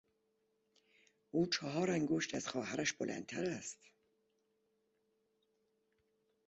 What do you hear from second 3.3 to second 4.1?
است.